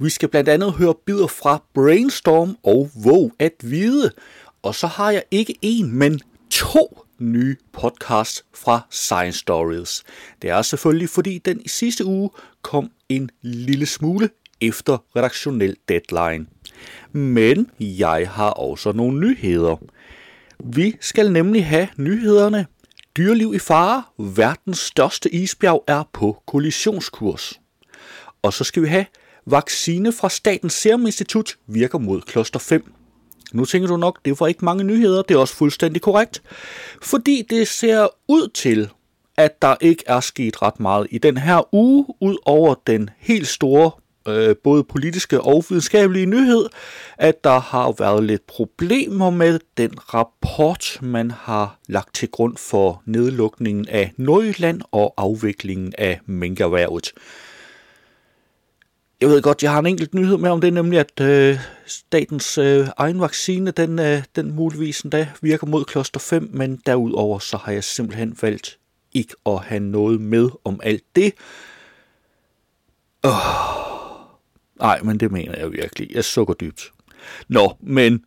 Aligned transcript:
Vi 0.00 0.10
skal 0.10 0.28
blandt 0.28 0.48
andet 0.48 0.72
høre 0.72 0.94
bidder 1.06 1.26
fra 1.26 1.62
Brainstorm 1.74 2.56
og 2.62 2.90
Våg 3.04 3.32
at 3.38 3.52
Vide. 3.62 4.10
Og 4.62 4.74
så 4.74 4.86
har 4.86 5.10
jeg 5.10 5.22
ikke 5.30 5.54
en, 5.62 5.92
men 5.92 6.20
to 6.50 7.04
nye 7.18 7.56
podcasts 7.72 8.44
fra 8.54 8.80
Science 8.90 9.38
Stories. 9.38 10.04
Det 10.42 10.50
er 10.50 10.62
selvfølgelig, 10.62 11.08
fordi 11.08 11.38
den 11.38 11.60
i 11.60 11.68
sidste 11.68 12.04
uge 12.04 12.30
kom 12.62 12.90
en 13.08 13.30
lille 13.42 13.86
smule 13.86 14.30
efter 14.60 14.98
redaktionel 15.16 15.76
deadline. 15.88 16.46
Men 17.12 17.70
jeg 17.80 18.30
har 18.30 18.50
også 18.50 18.92
nogle 18.92 19.20
nyheder. 19.20 19.76
Vi 20.64 20.96
skal 21.00 21.32
nemlig 21.32 21.66
have 21.66 21.88
nyhederne. 21.96 22.66
Dyreliv 23.16 23.54
i 23.54 23.58
fare. 23.58 24.02
Verdens 24.18 24.78
største 24.78 25.34
isbjerg 25.34 25.84
er 25.86 26.02
på 26.12 26.42
kollisionskurs. 26.46 27.60
Og 28.42 28.52
så 28.52 28.64
skal 28.64 28.82
vi 28.82 28.88
have 28.88 29.06
vaccine 29.50 30.12
fra 30.12 30.28
Statens 30.28 30.72
Serum 30.72 31.06
Institut 31.06 31.56
virker 31.66 31.98
mod 31.98 32.20
kloster 32.20 32.58
5. 32.58 32.92
Nu 33.52 33.64
tænker 33.64 33.88
du 33.88 33.96
nok, 33.96 34.18
det 34.24 34.40
var 34.40 34.46
ikke 34.46 34.64
mange 34.64 34.84
nyheder, 34.84 35.22
det 35.22 35.34
er 35.34 35.38
også 35.38 35.54
fuldstændig 35.54 36.02
korrekt. 36.02 36.42
Fordi 37.02 37.46
det 37.50 37.68
ser 37.68 38.08
ud 38.28 38.48
til, 38.48 38.90
at 39.36 39.62
der 39.62 39.76
ikke 39.80 40.04
er 40.06 40.20
sket 40.20 40.62
ret 40.62 40.80
meget 40.80 41.06
i 41.10 41.18
den 41.18 41.36
her 41.36 41.74
uge, 41.74 42.06
ud 42.20 42.36
over 42.46 42.74
den 42.86 43.10
helt 43.18 43.48
store 43.48 43.90
øh, 44.28 44.56
både 44.64 44.84
politiske 44.84 45.40
og 45.40 45.64
videnskabelige 45.68 46.26
nyhed, 46.26 46.66
at 47.18 47.44
der 47.44 47.60
har 47.60 47.94
været 47.98 48.24
lidt 48.24 48.46
problemer 48.46 49.30
med 49.30 49.58
den 49.76 50.14
rapport, 50.14 50.98
man 51.02 51.30
har 51.30 51.78
lagt 51.88 52.14
til 52.14 52.28
grund 52.28 52.56
for 52.56 53.02
nedlukningen 53.06 53.88
af 53.88 54.12
Nordjylland 54.16 54.80
og 54.92 55.14
afviklingen 55.16 55.92
af 55.98 56.20
minkerhvervet. 56.26 57.12
Jeg 59.20 59.28
ved 59.28 59.42
godt, 59.42 59.62
jeg 59.62 59.72
har 59.72 59.78
en 59.78 59.86
enkelt 59.86 60.14
nyhed 60.14 60.36
med 60.36 60.50
om 60.50 60.60
det, 60.60 60.72
nemlig 60.72 60.98
at 61.00 61.20
øh, 61.20 61.58
statens 61.86 62.58
øh, 62.58 62.88
egen 62.96 63.20
vaccine, 63.20 63.70
den, 63.70 63.98
øh, 63.98 64.22
den 64.36 64.54
muligvis 64.54 65.00
endda 65.00 65.28
virker 65.40 65.66
mod 65.66 65.84
kloster 65.84 66.20
5, 66.20 66.50
men 66.52 66.82
derudover 66.86 67.38
så 67.38 67.56
har 67.56 67.72
jeg 67.72 67.84
simpelthen 67.84 68.38
valgt 68.42 68.78
ikke 69.12 69.34
at 69.46 69.60
have 69.60 69.80
noget 69.80 70.20
med 70.20 70.50
om 70.64 70.80
alt 70.82 71.04
det. 71.16 71.32
Øh. 73.26 73.32
Nej, 74.80 75.02
men 75.02 75.20
det 75.20 75.32
mener 75.32 75.58
jeg 75.58 75.72
virkelig. 75.72 76.10
Jeg 76.14 76.24
sukker 76.24 76.54
dybt. 76.54 76.92
Nå, 77.48 77.76
men 77.80 78.24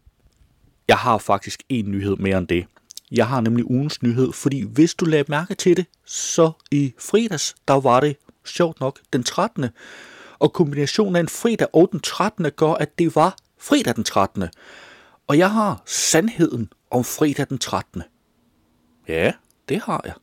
jeg 0.88 0.98
har 0.98 1.18
faktisk 1.18 1.64
en 1.70 1.92
nyhed 1.92 2.16
mere 2.16 2.38
end 2.38 2.48
det. 2.48 2.66
Jeg 3.12 3.28
har 3.28 3.42
nemlig 3.42 3.72
ugens 3.72 4.02
nyhed, 4.02 4.34
fordi 4.34 4.66
hvis 4.68 4.94
du 4.94 5.06
lagde 5.06 5.26
mærke 5.28 5.56
til 5.56 5.78
det, 5.78 5.86
så 6.06 6.52
i 6.72 6.94
fredags, 7.00 7.56
der 7.68 7.80
var 7.80 8.00
det 8.00 8.16
sjovt 8.46 8.80
nok 8.80 9.00
den 9.14 9.24
13. 9.24 9.66
Og 10.42 10.54
kombinationen 10.54 11.16
af 11.16 11.20
en 11.20 11.30
fredag 11.30 11.68
og 11.74 11.90
den 11.92 12.00
13. 12.00 12.52
gør, 12.52 12.74
at 12.74 13.00
det 13.00 13.16
var 13.16 13.36
fredag 13.58 13.96
den 13.96 14.04
13. 14.04 14.44
Og 15.28 15.38
jeg 15.38 15.52
har 15.52 15.84
sandheden 15.86 16.70
om 16.92 17.04
fredag 17.04 17.50
den 17.50 17.58
13. 17.58 18.04
Ja, 19.08 19.32
det 19.70 19.82
har 19.82 20.02
jeg. 20.06 20.14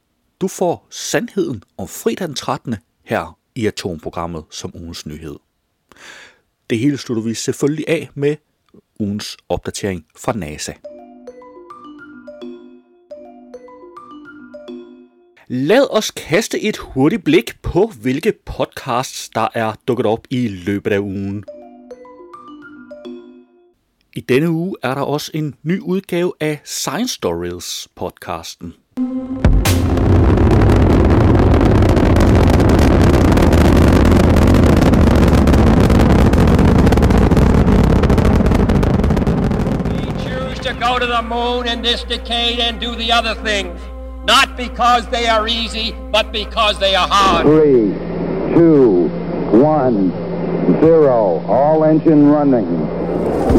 Du 0.41 0.49
får 0.49 0.87
sandheden 0.91 1.63
om 1.77 1.89
fredag 1.89 2.27
den 2.27 2.35
13. 2.35 2.77
her 3.05 3.39
i 3.55 3.67
Atomprogrammet 3.67 4.45
som 4.51 4.77
ugens 4.77 5.07
nyhed. 5.07 5.37
Det 6.71 6.79
hele 6.79 6.99
slutter 6.99 7.23
vi 7.23 7.35
selvfølgelig 7.35 7.89
af 7.89 8.09
med 8.15 8.37
ugens 9.01 9.37
opdatering 9.49 10.07
fra 10.17 10.33
NASA. 10.33 10.73
Lad 15.51 15.87
os 15.91 16.11
kaste 16.11 16.61
et 16.61 16.77
hurtigt 16.77 17.25
blik 17.25 17.63
på, 17.63 17.93
hvilke 18.01 18.33
podcasts, 18.33 19.29
der 19.29 19.49
er 19.55 19.73
dukket 19.89 20.07
op 20.07 20.27
i 20.31 20.49
løbet 20.49 20.93
af 20.93 20.99
ugen. 20.99 21.45
I 24.17 24.21
denne 24.21 24.51
uge 24.51 24.77
er 24.83 24.95
der 24.95 25.01
også 25.01 25.31
en 25.35 25.55
ny 25.63 25.81
udgave 25.81 26.33
af 26.41 26.61
Science 26.65 27.15
Stories 27.15 27.89
podcasten. 27.97 28.75
to 40.99 41.07
the 41.07 41.23
moon 41.23 41.69
in 41.69 41.81
this 41.81 42.03
decade 42.03 42.59
and 42.59 42.81
do 42.81 42.95
the 42.95 43.13
other 43.13 43.35
things. 43.35 43.88
Not 44.35 44.49
because 44.57 45.07
they 45.07 45.27
are 45.27 45.47
easy, 45.49 45.95
but 46.13 46.27
because 46.33 46.77
they 46.85 46.95
are 46.95 47.09
hard. 47.09 47.47
Three, 47.47 47.95
two, 48.55 49.09
one, 49.53 50.13
zero. 50.85 51.41
All 51.49 51.85
engine 51.85 52.23
running. 52.37 52.69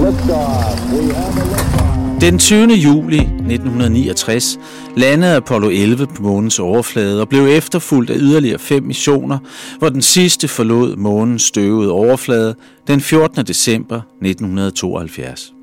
Liftoff. 0.03 0.77
We 0.93 1.13
have 1.13 1.37
a 1.37 1.45
liftoff. 1.53 2.21
Den 2.21 2.39
20. 2.39 2.73
juli 2.73 3.17
1969 3.17 4.59
landede 4.97 5.35
Apollo 5.35 5.69
11 5.69 6.07
på 6.07 6.23
månens 6.23 6.59
overflade 6.59 7.21
og 7.21 7.29
blev 7.29 7.47
efterfulgt 7.47 8.11
af 8.11 8.15
yderligere 8.19 8.59
fem 8.59 8.83
missioner, 8.83 9.37
hvor 9.79 9.89
den 9.89 10.01
sidste 10.01 10.47
forlod 10.47 10.95
månens 10.95 11.41
støvede 11.41 11.91
overflade 11.91 12.55
den 12.87 13.01
14. 13.01 13.45
december 13.45 14.01
1972. 14.21 15.53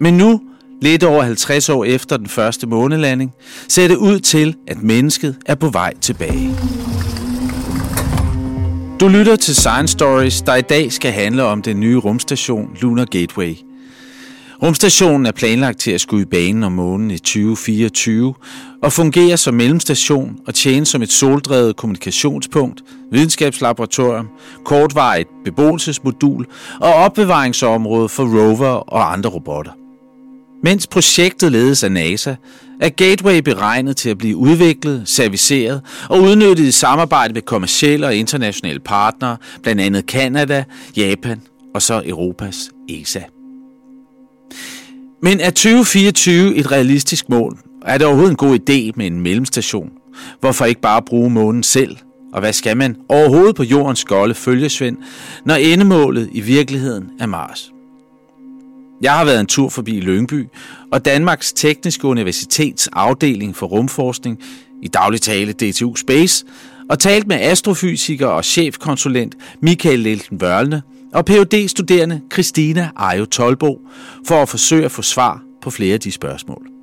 Men 0.00 0.14
nu 0.14 0.40
Lidt 0.82 1.04
over 1.04 1.22
50 1.22 1.68
år 1.68 1.84
efter 1.84 2.16
den 2.16 2.26
første 2.26 2.66
månelanding, 2.66 3.32
ser 3.68 3.88
det 3.88 3.96
ud 3.96 4.20
til, 4.20 4.56
at 4.68 4.82
mennesket 4.82 5.36
er 5.46 5.54
på 5.54 5.68
vej 5.68 5.94
tilbage. 6.00 6.50
Du 9.00 9.08
lytter 9.08 9.36
til 9.36 9.56
Science 9.56 9.92
Stories, 9.92 10.42
der 10.42 10.54
i 10.54 10.62
dag 10.62 10.92
skal 10.92 11.12
handle 11.12 11.44
om 11.44 11.62
den 11.62 11.80
nye 11.80 11.96
rumstation 11.96 12.76
Lunar 12.80 13.04
Gateway. 13.04 13.54
Rumstationen 14.62 15.26
er 15.26 15.32
planlagt 15.32 15.78
til 15.78 15.90
at 15.90 16.00
skulle 16.00 16.22
i 16.22 16.26
banen 16.26 16.64
om 16.64 16.72
månen 16.72 17.10
i 17.10 17.18
2024 17.18 18.34
og 18.82 18.92
fungere 18.92 19.36
som 19.36 19.54
mellemstation 19.54 20.38
og 20.46 20.54
tjene 20.54 20.86
som 20.86 21.02
et 21.02 21.12
soldrevet 21.12 21.76
kommunikationspunkt, 21.76 22.82
videnskabslaboratorium, 23.12 24.28
kortvarigt 24.64 25.28
beboelsesmodul 25.44 26.46
og 26.80 26.94
opbevaringsområde 26.94 28.08
for 28.08 28.22
rover 28.22 28.66
og 28.66 29.12
andre 29.12 29.30
robotter. 29.30 29.83
Mens 30.64 30.86
projektet 30.86 31.52
ledes 31.52 31.84
af 31.84 31.92
NASA, 31.92 32.34
er 32.80 32.88
Gateway 32.88 33.38
beregnet 33.38 33.96
til 33.96 34.10
at 34.10 34.18
blive 34.18 34.36
udviklet, 34.36 35.02
serviceret 35.08 35.80
og 36.08 36.22
udnyttet 36.22 36.64
i 36.64 36.70
samarbejde 36.72 37.34
med 37.34 37.42
kommersielle 37.42 38.06
og 38.06 38.14
internationale 38.14 38.80
partnere, 38.80 39.36
blandt 39.62 39.80
andet 39.80 40.06
Kanada, 40.06 40.64
Japan 40.96 41.40
og 41.74 41.82
så 41.82 42.02
Europas 42.06 42.70
ESA. 42.88 43.20
Men 45.22 45.40
er 45.40 45.50
2024 45.50 46.56
et 46.56 46.72
realistisk 46.72 47.28
mål? 47.28 47.58
Er 47.84 47.98
det 47.98 48.06
overhovedet 48.06 48.30
en 48.30 48.36
god 48.36 48.58
idé 48.58 48.92
med 48.96 49.06
en 49.06 49.20
mellemstation? 49.20 49.90
Hvorfor 50.40 50.64
ikke 50.64 50.80
bare 50.80 51.02
bruge 51.02 51.30
månen 51.30 51.62
selv? 51.62 51.96
Og 52.32 52.40
hvad 52.40 52.52
skal 52.52 52.76
man 52.76 52.96
overhovedet 53.08 53.56
på 53.56 53.62
jordens 53.62 54.04
golde 54.04 54.34
følgesvend, 54.34 54.96
når 55.44 55.54
endemålet 55.54 56.28
i 56.32 56.40
virkeligheden 56.40 57.10
er 57.20 57.26
Mars? 57.26 57.73
Jeg 59.02 59.12
har 59.12 59.24
været 59.24 59.40
en 59.40 59.46
tur 59.46 59.68
forbi 59.68 60.00
Lyngby, 60.00 60.46
og 60.92 61.04
Danmarks 61.04 61.52
Tekniske 61.52 62.06
Universitets 62.06 62.88
afdeling 62.92 63.56
for 63.56 63.66
rumforskning, 63.66 64.38
i 64.82 64.88
daglig 64.88 65.20
tale 65.20 65.52
DTU 65.52 65.94
Space, 65.96 66.44
og 66.90 66.98
talt 66.98 67.26
med 67.26 67.36
astrofysiker 67.40 68.26
og 68.26 68.44
chefkonsulent 68.44 69.34
Michael 69.60 69.98
Lelten 69.98 70.40
Vørlne 70.40 70.82
og 71.14 71.24
phd 71.24 71.68
studerende 71.68 72.20
Christina 72.32 72.90
Ajo 72.96 73.24
Tolbo 73.24 73.80
for 74.26 74.42
at 74.42 74.48
forsøge 74.48 74.84
at 74.84 74.92
få 74.92 75.02
svar 75.02 75.42
på 75.62 75.70
flere 75.70 75.94
af 75.94 76.00
de 76.00 76.12
spørgsmål. 76.12 76.73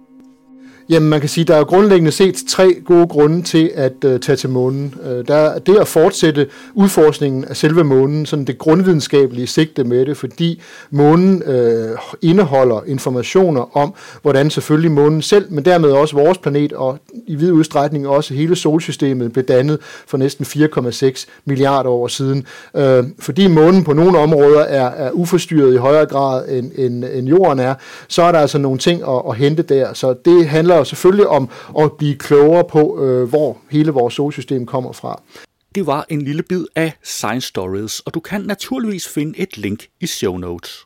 Jamen, 0.91 1.09
man 1.09 1.19
kan 1.19 1.29
sige, 1.29 1.43
der 1.43 1.55
er 1.55 1.63
grundlæggende 1.63 2.11
set 2.11 2.35
tre 2.49 2.75
gode 2.85 3.07
grunde 3.07 3.41
til 3.41 3.71
at 3.75 3.93
øh, 4.05 4.19
tage 4.19 4.35
til 4.35 4.49
månen. 4.49 4.95
Øh, 5.05 5.27
der 5.27 5.35
er 5.35 5.59
det 5.59 5.77
at 5.77 5.87
fortsætte 5.87 6.47
udforskningen 6.73 7.45
af 7.45 7.57
selve 7.57 7.83
månen, 7.83 8.25
sådan 8.25 8.45
det 8.45 8.57
grundvidenskabelige 8.57 9.47
sigte 9.47 9.83
med 9.83 10.05
det, 10.05 10.17
fordi 10.17 10.61
månen 10.89 11.43
øh, 11.43 11.97
indeholder 12.21 12.81
informationer 12.87 13.77
om, 13.77 13.93
hvordan 14.21 14.49
selvfølgelig 14.49 14.91
månen 14.91 15.21
selv, 15.21 15.45
men 15.49 15.65
dermed 15.65 15.89
også 15.91 16.15
vores 16.15 16.37
planet, 16.37 16.73
og 16.73 16.99
i 17.27 17.35
vid 17.35 17.51
udstrækning 17.51 18.07
også 18.07 18.33
hele 18.33 18.55
solsystemet 18.55 19.33
blev 19.33 19.45
dannet 19.45 19.79
for 20.07 20.17
næsten 20.17 20.45
4,6 20.45 21.25
milliarder 21.45 21.89
år 21.89 22.07
siden. 22.07 22.45
Øh, 22.75 23.03
fordi 23.19 23.47
månen 23.47 23.83
på 23.83 23.93
nogle 23.93 24.19
områder 24.19 24.61
er, 24.61 24.89
er 24.89 25.11
uforstyrret 25.11 25.73
i 25.73 25.77
højere 25.77 26.05
grad 26.05 26.49
end, 26.49 26.71
end, 26.75 27.05
end 27.13 27.27
jorden 27.27 27.59
er, 27.59 27.73
så 28.07 28.23
er 28.23 28.31
der 28.31 28.39
altså 28.39 28.57
nogle 28.57 28.79
ting 28.79 29.01
at, 29.09 29.21
at 29.29 29.35
hente 29.35 29.63
der. 29.63 29.93
Så 29.93 30.15
det 30.25 30.47
handler 30.47 30.80
jo 30.81 30.85
selvfølgelig 30.85 31.27
om 31.27 31.49
at 31.79 31.91
blive 31.97 32.15
klogere 32.15 32.63
på, 32.63 33.03
øh, 33.03 33.29
hvor 33.29 33.57
hele 33.71 33.91
vores 33.91 34.13
solsystem 34.13 34.65
kommer 34.65 34.91
fra. 34.91 35.21
Det 35.75 35.85
var 35.85 36.05
en 36.09 36.21
lille 36.21 36.43
bid 36.43 36.65
af 36.75 36.93
Science 37.03 37.47
Stories, 37.47 37.99
og 37.99 38.13
du 38.13 38.19
kan 38.19 38.41
naturligvis 38.41 39.07
finde 39.07 39.39
et 39.39 39.57
link 39.57 39.87
i 39.99 40.07
show 40.07 40.37
notes. 40.37 40.85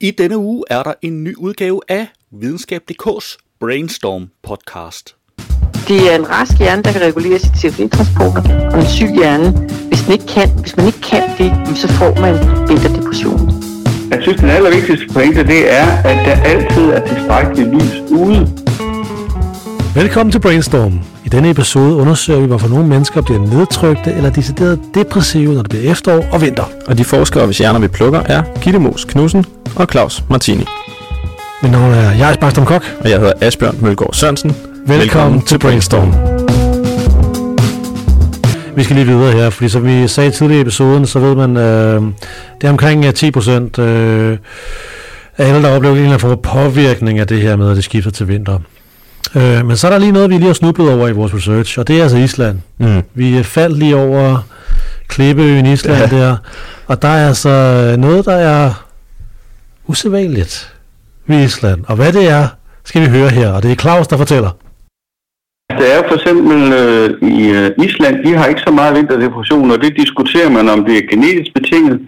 I 0.00 0.10
denne 0.10 0.38
uge 0.38 0.64
er 0.70 0.82
der 0.82 0.94
en 1.02 1.24
ny 1.24 1.36
udgave 1.36 1.80
af 1.88 2.06
Videnskab.dk's 2.30 3.36
Brainstorm 3.60 4.30
podcast. 4.42 5.16
Det 5.88 6.12
er 6.12 6.16
en 6.18 6.28
rask 6.30 6.58
hjerne, 6.58 6.82
der 6.82 6.92
kan 6.92 7.00
regulere 7.00 7.38
sit 7.38 7.52
teoritransport, 7.60 8.72
og 8.72 8.78
en 8.78 8.86
syg 8.86 9.14
hjerne, 9.14 9.50
hvis, 9.88 10.00
den 10.02 10.12
ikke 10.12 10.26
kan, 10.26 10.48
hvis 10.60 10.76
man 10.76 10.86
ikke 10.86 11.00
kan 11.00 11.22
det, 11.38 11.78
så 11.78 11.88
får 11.88 12.20
man 12.20 12.34
vinterdepression. 12.68 13.55
Jeg 14.16 14.22
synes, 14.22 14.40
den 14.40 14.50
allervigtigste 14.50 15.06
pointe, 15.12 15.46
det 15.46 15.72
er, 15.74 15.86
at 15.86 16.26
der 16.26 16.42
altid 16.42 16.82
er 16.82 17.06
tilstrækkeligt 17.06 17.74
lys 17.74 18.10
ude. 18.10 18.48
Velkommen 19.94 20.32
til 20.32 20.38
Brainstorm. 20.40 21.00
I 21.24 21.28
denne 21.28 21.50
episode 21.50 21.94
undersøger 21.94 22.40
vi, 22.40 22.46
hvorfor 22.46 22.68
nogle 22.68 22.86
mennesker 22.86 23.22
bliver 23.22 23.40
nedtrykte 23.40 24.12
eller 24.12 24.30
decideret 24.30 24.80
depressive, 24.94 25.54
når 25.54 25.62
det 25.62 25.70
bliver 25.70 25.92
efterår 25.92 26.24
og 26.32 26.40
vinter. 26.40 26.64
Og 26.86 26.98
de 26.98 27.04
forskere, 27.04 27.46
hvis 27.46 27.58
hjerner 27.58 27.78
vi 27.80 27.88
plukker, 27.88 28.20
er 28.26 28.42
Gitte 28.60 28.78
Mos 28.78 29.04
Knudsen 29.04 29.44
og 29.76 29.86
Claus 29.90 30.24
Martini. 30.30 30.64
Mit 31.62 31.72
navn 31.72 31.92
er 31.92 32.12
Jais 32.18 32.36
Barstam 32.36 32.66
Kok. 32.66 32.82
Og 33.00 33.10
jeg 33.10 33.18
hedder 33.18 33.32
Asbjørn 33.40 33.76
Mølgaard 33.80 34.14
Sørensen. 34.14 34.50
Velkommen, 34.50 35.00
Velkommen 35.00 35.42
til 35.42 35.58
Brainstorm. 35.58 36.35
Vi 38.76 38.84
skal 38.84 38.96
lige 38.96 39.06
videre 39.06 39.32
her, 39.32 39.50
fordi 39.50 39.68
som 39.68 39.84
vi 39.84 40.08
sagde 40.08 40.30
tidligere 40.30 40.58
i 40.58 40.62
episoden, 40.62 41.06
så 41.06 41.18
ved 41.18 41.34
man, 41.34 41.56
øh, 41.56 42.02
det 42.60 42.66
er 42.66 42.70
omkring 42.70 43.14
10 43.14 43.30
procent 43.30 43.78
øh, 43.78 44.38
af 45.38 45.48
alle, 45.48 45.62
der 45.62 45.76
oplever 45.76 45.94
en 45.94 46.02
eller 46.02 46.24
anden 46.24 46.38
påvirkning 46.42 47.18
af 47.18 47.26
det 47.26 47.40
her 47.40 47.56
med, 47.56 47.70
at 47.70 47.76
det 47.76 47.84
skifter 47.84 48.10
til 48.10 48.28
vinter. 48.28 48.58
Øh, 49.34 49.66
men 49.66 49.76
så 49.76 49.86
er 49.86 49.90
der 49.90 49.98
lige 49.98 50.12
noget, 50.12 50.30
vi 50.30 50.34
lige 50.34 50.46
har 50.46 50.52
snublet 50.52 50.92
over 50.92 51.08
i 51.08 51.12
vores 51.12 51.34
research, 51.34 51.78
og 51.78 51.88
det 51.88 51.98
er 51.98 52.02
altså 52.02 52.16
Island. 52.16 52.58
Mm. 52.78 53.02
Vi 53.14 53.42
faldt 53.42 53.78
lige 53.78 53.96
over 53.96 54.46
Klippeøen 55.08 55.66
Island 55.66 56.12
ja. 56.12 56.18
der, 56.18 56.36
og 56.86 57.02
der 57.02 57.08
er 57.08 57.28
altså 57.28 57.94
noget, 57.98 58.24
der 58.24 58.36
er 58.36 58.86
usædvanligt 59.86 60.72
ved 61.26 61.44
Island. 61.44 61.84
Og 61.86 61.96
hvad 61.96 62.12
det 62.12 62.28
er, 62.28 62.48
skal 62.84 63.02
vi 63.02 63.06
høre 63.06 63.28
her, 63.28 63.48
og 63.48 63.62
det 63.62 63.72
er 63.72 63.76
Claus, 63.76 64.06
der 64.06 64.16
fortæller. 64.16 64.50
Altså, 65.70 65.86
der 65.86 65.92
er 65.98 66.08
for 66.08 66.14
eksempel 66.14 66.58
øh, 66.80 67.08
i 67.34 67.36
øh, 67.58 67.70
Island, 67.86 68.24
de 68.24 68.36
har 68.38 68.46
ikke 68.46 68.66
så 68.66 68.72
meget 68.72 68.96
vinterdepression, 68.96 69.70
og 69.70 69.78
det 69.82 70.00
diskuterer 70.02 70.50
man, 70.50 70.68
om 70.68 70.84
det 70.84 70.94
er 70.96 71.10
genetisk 71.10 71.50
betinget, 71.54 72.00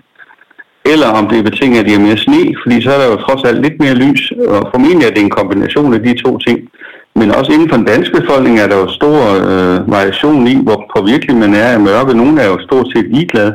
eller 0.93 1.09
om 1.19 1.29
det 1.29 1.39
er 1.39 1.49
betinget, 1.51 1.81
at 1.81 1.87
de 1.87 1.93
har 1.97 2.07
mere 2.09 2.25
sne, 2.27 2.43
fordi 2.63 2.83
så 2.83 2.91
er 2.95 2.99
der 3.01 3.09
jo 3.13 3.17
trods 3.17 3.43
alt 3.49 3.63
lidt 3.63 3.81
mere 3.81 3.95
lys, 3.95 4.33
og 4.49 4.61
formentlig 4.73 5.07
er 5.07 5.15
det 5.15 5.23
en 5.23 5.37
kombination 5.39 5.95
af 5.95 6.03
de 6.03 6.23
to 6.25 6.39
ting. 6.39 6.59
Men 7.19 7.31
også 7.31 7.53
inden 7.53 7.69
for 7.69 7.77
den 7.77 7.87
danske 7.93 8.21
befolkning 8.21 8.55
er 8.59 8.69
der 8.69 8.77
jo 8.77 8.89
stor 8.99 9.19
øh, 9.51 9.93
variation 9.97 10.47
i, 10.47 10.57
hvor 10.67 10.79
påvirkelig 10.97 11.37
man 11.37 11.55
er 11.55 11.69
af 11.77 11.81
mørke. 11.81 12.15
Nogle 12.17 12.41
er 12.41 12.49
jo 12.53 12.59
stort 12.69 12.89
set 12.93 13.07
ligeglade. 13.15 13.53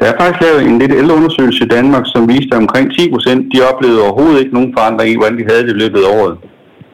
Der 0.00 0.06
er 0.06 0.18
faktisk 0.20 0.40
lavet 0.42 0.62
en 0.62 0.78
lidt 0.78 0.92
ældre 1.00 1.14
undersøgelse 1.14 1.64
i 1.64 1.68
Danmark, 1.68 2.04
som 2.06 2.28
viste, 2.28 2.52
at 2.52 2.62
omkring 2.64 2.86
10 2.98 3.10
procent, 3.10 3.40
de 3.54 3.68
oplevede 3.70 4.02
overhovedet 4.02 4.40
ikke 4.40 4.54
nogen 4.54 4.74
forandring 4.78 5.10
i, 5.12 5.16
hvordan 5.16 5.38
de 5.38 5.48
havde 5.50 5.62
det 5.66 5.74
i 5.76 5.80
løbet 5.82 6.00
af 6.02 6.10
året. 6.18 6.38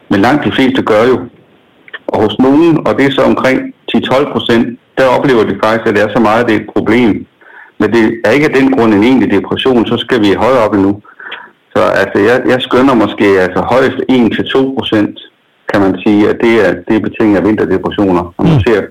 Men 0.09 0.21
langt 0.21 0.45
de 0.45 0.51
fleste 0.51 0.81
gør 0.81 1.03
jo. 1.11 1.17
Og 2.07 2.17
hos 2.23 2.35
nogen, 2.39 2.87
og 2.87 2.91
det 2.97 3.05
er 3.05 3.11
så 3.11 3.21
omkring 3.21 3.59
10-12 3.95 4.31
procent, 4.33 4.79
der 4.97 5.05
oplever 5.05 5.43
de 5.43 5.59
faktisk, 5.63 5.87
at 5.87 5.95
det 5.95 6.03
er 6.03 6.11
så 6.15 6.21
meget, 6.27 6.43
at 6.43 6.47
det 6.49 6.55
er 6.55 6.59
et 6.59 6.73
problem. 6.75 7.25
Men 7.79 7.93
det 7.93 8.21
er 8.25 8.31
ikke 8.31 8.47
af 8.49 8.53
den 8.59 8.71
grund 8.71 8.93
en 8.93 9.03
egentlig 9.03 9.31
depression, 9.31 9.87
så 9.87 9.97
skal 9.97 10.19
vi 10.21 10.33
højere 10.33 10.63
op 10.65 10.73
endnu. 10.73 11.01
Så 11.75 11.81
altså, 12.01 12.19
jeg, 12.29 12.37
jeg 12.51 12.61
skønner 12.61 12.93
måske 12.93 13.25
altså 13.25 13.61
højst 13.73 13.99
1-2 14.11 14.75
procent, 14.77 15.19
kan 15.71 15.81
man 15.81 15.93
sige, 16.03 16.29
at 16.29 16.37
det 16.43 16.53
er, 16.67 16.73
det 16.87 16.95
er 16.95 16.99
betinget 17.07 17.37
af 17.37 17.43
vinterdepressioner, 17.47 18.23
når 18.37 18.43
man 18.43 18.53
mm. 18.53 18.59
ser 18.67 18.81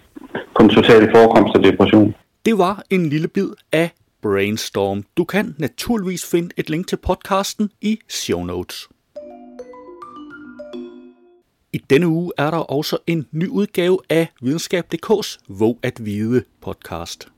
på 0.55 0.63
den 0.63 0.69
totale 0.69 1.09
forekomst 1.15 1.57
af 1.57 1.63
depression. 1.63 2.15
Det 2.47 2.59
var 2.59 2.83
en 2.91 3.09
lille 3.09 3.29
bid 3.29 3.49
af 3.73 3.91
Brainstorm. 4.23 5.05
Du 5.17 5.25
kan 5.25 5.55
naturligvis 5.59 6.31
finde 6.31 6.49
et 6.57 6.71
link 6.71 6.89
til 6.89 6.97
podcasten 6.97 7.71
i 7.81 7.99
show 8.09 8.45
notes. 8.45 8.89
I 11.77 11.81
denne 11.91 12.09
uge 12.09 12.33
er 12.39 12.51
der 12.51 12.59
også 12.59 12.99
en 13.07 13.27
ny 13.33 13.49
udgave 13.49 13.99
af 14.11 14.29
Videnskab.dk's 14.43 15.39
Våg 15.49 15.79
at 15.83 16.05
Vide 16.05 16.43
podcast. 16.63 17.29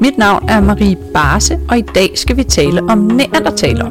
Mit 0.00 0.18
navn 0.18 0.48
er 0.48 0.60
Marie 0.60 0.96
Barse, 1.12 1.60
og 1.68 1.78
i 1.78 1.82
dag 1.94 2.18
skal 2.18 2.36
vi 2.36 2.44
tale 2.44 2.82
om 2.82 2.98
neandertalere. 2.98 3.90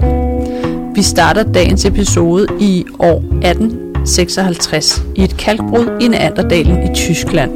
Vi 0.95 1.01
starter 1.01 1.43
dagens 1.51 1.85
episode 1.85 2.47
i 2.59 2.85
år 2.99 3.17
1856 3.17 5.03
i 5.15 5.23
et 5.23 5.37
kalkbrud 5.37 5.97
i 6.01 6.07
Neanderdalen 6.07 6.91
i 6.91 6.95
Tyskland, 6.95 7.51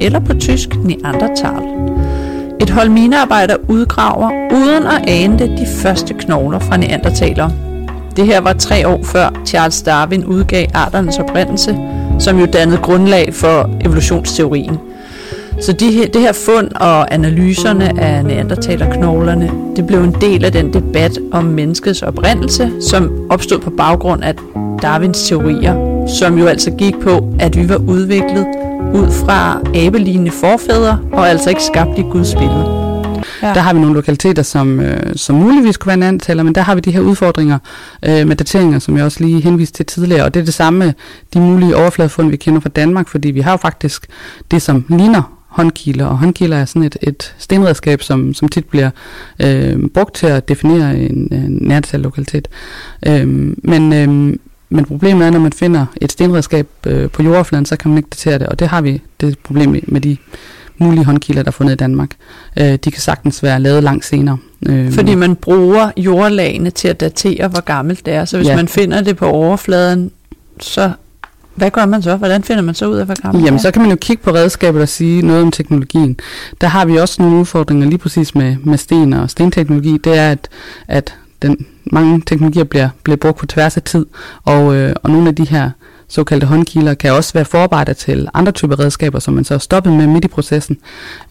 eller 0.00 0.20
på 0.20 0.34
tysk 0.34 0.68
Neandertal. 0.76 1.62
Et 2.60 2.70
hold 2.70 2.88
minearbejder 2.88 3.56
udgraver 3.68 4.30
uden 4.52 4.86
at 4.86 5.08
ane 5.08 5.38
det 5.38 5.58
de 5.58 5.66
første 5.66 6.14
knogler 6.14 6.58
fra 6.58 6.76
neandertalere. 6.76 7.69
Det 8.20 8.28
her 8.28 8.40
var 8.40 8.52
tre 8.52 8.88
år 8.88 9.00
før 9.04 9.42
Charles 9.46 9.82
Darwin 9.82 10.24
udgav 10.24 10.66
arternes 10.74 11.18
oprindelse, 11.18 11.78
som 12.18 12.38
jo 12.38 12.46
dannede 12.46 12.78
grundlag 12.78 13.34
for 13.34 13.70
evolutionsteorien. 13.84 14.78
Så 15.60 15.72
de 15.72 15.92
her, 15.92 16.06
det 16.06 16.20
her 16.20 16.32
fund 16.32 16.68
og 16.74 17.14
analyserne 17.14 18.00
af 18.00 18.24
neandertalerknoglerne, 18.24 19.50
det 19.76 19.86
blev 19.86 20.02
en 20.02 20.16
del 20.20 20.44
af 20.44 20.52
den 20.52 20.72
debat 20.72 21.18
om 21.32 21.44
menneskets 21.44 22.02
oprindelse, 22.02 22.70
som 22.80 23.26
opstod 23.30 23.58
på 23.58 23.70
baggrund 23.70 24.24
af 24.24 24.34
Darwins 24.82 25.28
teorier, 25.28 26.06
som 26.18 26.38
jo 26.38 26.46
altså 26.46 26.70
gik 26.70 26.94
på, 27.02 27.34
at 27.38 27.56
vi 27.56 27.68
var 27.68 27.76
udviklet 27.76 28.46
ud 28.94 29.10
fra 29.24 29.60
abelignende 29.74 30.30
forfædre 30.30 30.98
og 31.12 31.28
altså 31.30 31.50
ikke 31.50 31.62
skabt 31.62 31.98
i 31.98 32.02
Guds 32.02 32.34
billede. 32.34 32.79
Ja. 33.42 33.54
Der 33.54 33.60
har 33.60 33.72
vi 33.74 33.80
nogle 33.80 33.94
lokaliteter, 33.94 34.42
som, 34.42 34.80
øh, 34.80 35.16
som 35.16 35.36
muligvis 35.36 35.76
kunne 35.76 35.88
være 35.88 35.96
neandertaler, 35.96 36.42
men 36.42 36.54
der 36.54 36.60
har 36.60 36.74
vi 36.74 36.80
de 36.80 36.90
her 36.90 37.00
udfordringer 37.00 37.58
øh, 38.04 38.26
med 38.26 38.36
dateringer, 38.36 38.78
som 38.78 38.96
jeg 38.96 39.04
også 39.04 39.24
lige 39.24 39.40
henviste 39.40 39.76
til 39.76 39.86
tidligere. 39.86 40.24
Og 40.24 40.34
det 40.34 40.40
er 40.40 40.44
det 40.44 40.54
samme 40.54 40.78
med 40.78 40.92
de 41.34 41.40
mulige 41.40 41.76
overfladefund, 41.76 42.30
vi 42.30 42.36
kender 42.36 42.60
fra 42.60 42.68
Danmark, 42.68 43.08
fordi 43.08 43.30
vi 43.30 43.40
har 43.40 43.50
jo 43.50 43.56
faktisk 43.56 44.06
det, 44.50 44.62
som 44.62 44.84
ligner 44.88 45.40
håndkiler, 45.50 46.06
og 46.06 46.18
håndkiler 46.18 46.56
er 46.56 46.64
sådan 46.64 46.82
et, 46.82 46.96
et 47.02 47.34
stenredskab, 47.38 48.02
som, 48.02 48.34
som 48.34 48.48
tit 48.48 48.64
bliver 48.64 48.90
øh, 49.42 49.88
brugt 49.94 50.14
til 50.14 50.26
at 50.26 50.48
definere 50.48 50.98
en, 50.98 51.28
en 51.32 51.58
neandertal-lokalitet. 51.60 52.48
Øh, 53.06 53.28
men, 53.64 53.92
øh, 53.92 54.36
men 54.68 54.84
problemet 54.84 55.26
er, 55.26 55.30
når 55.30 55.40
man 55.40 55.52
finder 55.52 55.86
et 56.00 56.12
stenredskab 56.12 56.68
øh, 56.86 57.10
på 57.10 57.22
jordoverfladen, 57.22 57.66
så 57.66 57.76
kan 57.76 57.88
man 57.88 57.98
ikke 57.98 58.08
datere 58.10 58.38
det, 58.38 58.46
og 58.46 58.58
det 58.58 58.68
har 58.68 58.80
vi 58.80 59.02
det 59.20 59.38
problem 59.38 59.76
med 59.86 60.00
de 60.00 60.16
mulige 60.80 61.04
håndkilder, 61.04 61.42
der 61.42 61.48
er 61.48 61.52
fundet 61.52 61.72
i 61.72 61.76
Danmark. 61.76 62.10
Øh, 62.58 62.78
de 62.84 62.90
kan 62.90 63.00
sagtens 63.00 63.42
være 63.42 63.60
lavet 63.60 63.82
langt 63.82 64.04
senere. 64.04 64.38
Øh, 64.66 64.92
Fordi 64.92 65.14
man 65.14 65.36
bruger 65.36 65.90
jordlagene 65.96 66.70
til 66.70 66.88
at 66.88 67.00
datere, 67.00 67.48
hvor 67.48 67.60
gammelt 67.60 68.06
det 68.06 68.14
er. 68.14 68.24
Så 68.24 68.36
hvis 68.36 68.48
ja. 68.48 68.56
man 68.56 68.68
finder 68.68 69.00
det 69.00 69.16
på 69.16 69.26
overfladen, 69.26 70.10
så 70.60 70.90
hvad 71.54 71.70
gør 71.70 71.86
man 71.86 72.02
så? 72.02 72.16
Hvordan 72.16 72.42
finder 72.42 72.62
man 72.62 72.74
så 72.74 72.86
ud 72.86 72.96
af, 72.96 73.06
hvor 73.06 73.22
gammelt 73.22 73.46
Jamen, 73.46 73.60
så 73.60 73.70
kan 73.70 73.82
man 73.82 73.90
jo 73.90 73.96
kigge 73.96 74.22
på 74.22 74.30
redskabet 74.30 74.82
og 74.82 74.88
sige 74.88 75.22
noget 75.22 75.42
om 75.42 75.50
teknologien. 75.50 76.16
Der 76.60 76.66
har 76.66 76.84
vi 76.84 76.96
også 76.96 77.22
nogle 77.22 77.38
udfordringer 77.38 77.86
lige 77.86 77.98
præcis 77.98 78.34
med, 78.34 78.56
med 78.64 78.78
sten 78.78 79.12
og 79.12 79.30
stenteknologi. 79.30 79.98
Det 80.04 80.18
er, 80.18 80.30
at, 80.30 80.48
at 80.88 81.14
den, 81.42 81.66
mange 81.92 82.22
teknologier 82.26 82.64
bliver, 82.64 82.88
bliver 83.02 83.16
brugt 83.16 83.38
på 83.38 83.46
tværs 83.46 83.76
af 83.76 83.82
tid, 83.82 84.06
og, 84.44 84.74
øh, 84.74 84.92
og 85.02 85.10
nogle 85.10 85.28
af 85.28 85.34
de 85.34 85.46
her 85.48 85.70
såkaldte 86.10 86.46
håndkiler, 86.46 86.94
kan 86.94 87.12
også 87.12 87.32
være 87.32 87.44
forarbejder 87.44 87.92
til 87.92 88.28
andre 88.34 88.52
typer 88.52 88.80
redskaber, 88.80 89.18
som 89.18 89.34
man 89.34 89.44
så 89.44 89.54
er 89.54 89.58
stoppet 89.58 89.92
med 89.92 90.06
midt 90.06 90.24
i 90.24 90.28
processen. 90.28 90.78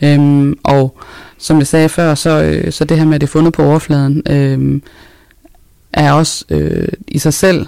Øhm, 0.04 0.58
og 0.64 0.98
som 1.38 1.58
jeg 1.58 1.68
sagde 1.68 1.90
før, 1.90 2.16
så, 2.16 2.44
øh, 2.44 2.72
så 2.72 2.86
det 2.86 2.98
her 2.98 3.06
med, 3.06 3.16
at 3.16 3.22
det 3.22 3.28
er 3.28 3.32
fundet 3.32 3.54
på 3.54 3.64
overfladen, 3.64 4.22
øh, 4.30 4.82
er 5.94 6.12
også 6.12 6.46
øh, 6.50 6.88
i 7.08 7.20
sig 7.20 7.34
selv, 7.34 7.68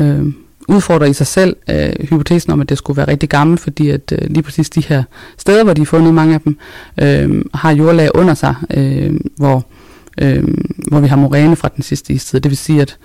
øh, 0.00 0.26
udfordrer 0.68 1.06
i 1.06 1.12
sig 1.12 1.26
selv 1.26 1.56
øh, 1.70 1.92
hypotesen 2.00 2.52
om, 2.52 2.60
at 2.60 2.68
det 2.68 2.78
skulle 2.78 2.96
være 2.96 3.08
rigtig 3.08 3.28
gammelt, 3.28 3.60
fordi 3.60 3.90
at 3.90 4.12
øh, 4.12 4.30
lige 4.30 4.42
præcis 4.42 4.70
de 4.70 4.80
her 4.80 5.02
steder, 5.38 5.64
hvor 5.64 5.74
de 5.74 5.82
er 5.82 5.86
fundet, 5.86 6.14
mange 6.14 6.34
af 6.34 6.40
dem, 6.40 6.56
øh, 7.00 7.44
har 7.54 7.70
jordlag 7.70 8.08
under 8.14 8.34
sig, 8.34 8.54
øh, 8.74 9.20
hvor, 9.36 9.66
øh, 10.18 10.44
hvor 10.88 11.00
vi 11.00 11.06
har 11.06 11.16
moræne 11.16 11.56
fra 11.56 11.70
den 11.76 11.82
sidste 11.82 12.12
istid. 12.12 12.40
Det 12.40 12.50
vil 12.50 12.58
sige, 12.58 12.82
at 12.82 12.96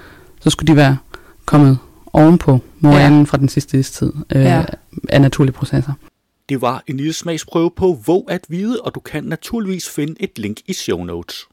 så 0.41 0.49
skulle 0.49 0.71
de 0.71 0.75
være 0.75 0.97
kommet 1.45 1.77
ovenpå 2.17 2.59
moranen 2.79 3.19
ja. 3.19 3.23
fra 3.23 3.37
den 3.37 3.49
sidste 3.49 3.79
istid 3.79 4.13
øh, 4.35 4.41
ja. 4.41 4.65
af 5.09 5.21
naturlige 5.21 5.53
processer. 5.53 5.93
Det 6.49 6.61
var 6.61 6.83
en 6.87 6.97
lille 6.97 7.13
smagsprøve 7.13 7.71
på 7.71 7.99
Våg 8.05 8.25
at 8.29 8.41
vide, 8.49 8.81
og 8.81 8.95
du 8.95 8.99
kan 8.99 9.23
naturligvis 9.23 9.89
finde 9.89 10.15
et 10.19 10.39
link 10.39 10.57
i 10.67 10.73
show 10.73 11.03
notes. 11.03 11.47